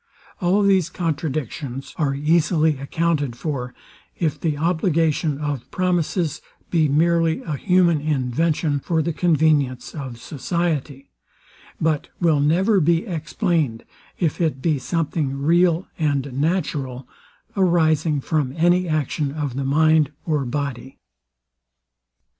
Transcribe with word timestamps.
All 0.41 0.63
these 0.63 0.89
contradictions 0.89 1.93
are 1.95 2.15
easily 2.15 2.79
accounted 2.79 3.35
for, 3.35 3.75
if 4.17 4.39
the 4.41 4.57
obligation 4.57 5.37
of 5.37 5.69
promises 5.69 6.41
be 6.71 6.89
merely 6.89 7.43
a 7.43 7.55
human 7.55 8.01
invention 8.01 8.79
for 8.79 9.03
the 9.03 9.13
convenience 9.13 9.93
of 9.93 10.17
society; 10.19 11.11
but 11.79 12.07
will 12.19 12.39
never 12.39 12.79
be 12.79 13.05
explained, 13.05 13.85
if 14.17 14.41
it 14.41 14.59
be 14.59 14.79
something 14.79 15.39
real 15.39 15.87
and 15.99 16.33
natural, 16.33 17.07
arising 17.55 18.21
from 18.21 18.55
any 18.57 18.87
action 18.87 19.31
of 19.31 19.55
the 19.55 19.63
mind 19.63 20.11
or 20.25 20.45
body. 20.45 20.97